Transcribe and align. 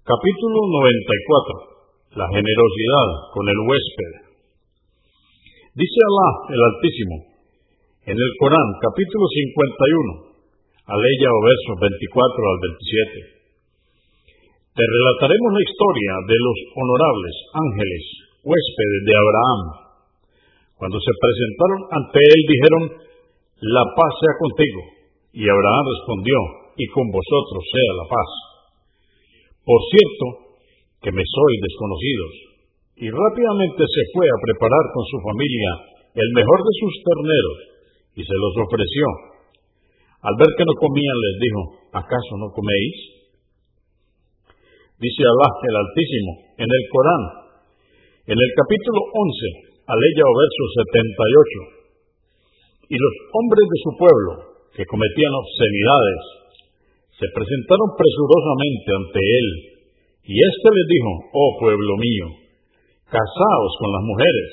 Capítulo 0.00 0.58
94. 0.80 2.16
La 2.16 2.24
generosidad 2.32 3.08
con 3.36 3.44
el 3.52 3.60
huésped. 3.68 4.12
Dice 5.76 6.00
Alá 6.08 6.28
el 6.56 6.60
Altísimo 6.72 7.16
en 8.08 8.16
el 8.16 8.32
Corán, 8.40 8.68
capítulo 8.80 9.28
51, 9.28 10.40
aleya 10.88 11.28
o 11.28 11.40
versos 11.44 11.76
24 11.84 12.16
al 12.16 12.58
27. 13.12 14.72
Te 14.72 14.84
relataremos 14.88 15.50
la 15.52 15.64
historia 15.68 16.12
de 16.32 16.38
los 16.48 16.58
honorables 16.80 17.36
ángeles, 17.60 18.04
huéspedes 18.40 19.02
de 19.04 19.14
Abraham. 19.20 19.60
Cuando 20.80 20.96
se 20.96 21.12
presentaron 21.12 21.80
ante 21.92 22.18
él 22.24 22.40
dijeron, 22.48 22.82
la 23.68 23.84
paz 23.92 24.12
sea 24.16 24.32
contigo. 24.48 24.80
Y 25.36 25.44
Abraham 25.44 25.84
respondió, 25.92 26.36
y 26.80 26.88
con 26.88 27.04
vosotros 27.12 27.62
sea 27.68 27.92
la 28.00 28.08
paz. 28.08 28.49
Por 29.64 29.80
cierto, 29.92 30.50
que 31.00 31.12
me 31.12 31.24
sois 31.24 31.58
desconocidos. 31.64 32.32
Y 33.00 33.08
rápidamente 33.08 33.80
se 33.80 34.02
fue 34.12 34.28
a 34.28 34.42
preparar 34.44 34.84
con 34.92 35.04
su 35.08 35.18
familia 35.24 35.72
el 36.12 36.28
mejor 36.36 36.60
de 36.60 36.74
sus 36.80 36.94
terneros 37.00 37.58
y 38.16 38.22
se 38.24 38.36
los 38.36 38.54
ofreció. 38.60 39.06
Al 40.20 40.36
ver 40.36 40.52
que 40.52 40.68
no 40.68 40.74
comían 40.76 41.16
les 41.16 41.36
dijo, 41.40 41.60
¿acaso 41.96 42.32
no 42.36 42.52
coméis? 42.52 42.96
Dice 45.00 45.22
Alá 45.24 45.48
el 45.48 45.76
Altísimo 45.80 46.32
en 46.60 46.68
el 46.68 46.84
Corán, 46.92 47.24
en 48.28 48.36
el 48.36 48.50
capítulo 48.52 49.00
11, 49.16 49.88
aleya 49.88 50.24
o 50.28 50.34
verso 50.36 50.62
78. 50.76 52.92
Y 52.92 53.00
los 53.00 53.14
hombres 53.32 53.64
de 53.64 53.78
su 53.80 53.90
pueblo, 53.96 54.32
que 54.76 54.84
cometían 54.84 55.32
obscenidades, 55.40 56.20
se 57.20 57.28
presentaron 57.36 57.92
presurosamente 58.00 58.88
ante 58.96 59.20
él, 59.20 59.48
y 60.24 60.40
éste 60.40 60.68
les 60.72 60.86
dijo, 60.88 61.12
oh 61.36 61.52
pueblo 61.60 62.00
mío, 62.00 62.32
casaos 63.12 63.72
con 63.76 63.92
las 63.92 64.04
mujeres, 64.08 64.48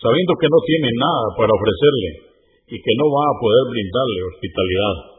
sabiendo 0.00 0.32
que 0.40 0.48
no 0.48 0.60
tiene 0.64 0.90
nada 0.96 1.24
para 1.36 1.52
ofrecerle 1.52 2.10
y 2.72 2.76
que 2.80 2.94
no 2.96 3.06
va 3.12 3.24
a 3.24 3.38
poder 3.40 3.64
brindarle 3.68 4.28
hospitalidad. 4.32 5.15